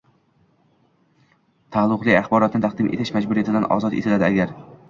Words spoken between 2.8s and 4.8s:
etish majburiyatidan ozod etiladi, agar: